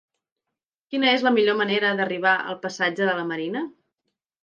Quina 0.93 1.11
és 1.17 1.27
la 1.27 1.35
millor 1.37 1.59
manera 1.61 1.93
d'arribar 2.01 2.35
al 2.49 2.61
passatge 2.67 3.11
de 3.11 3.19
la 3.23 3.31
Marina? 3.37 3.67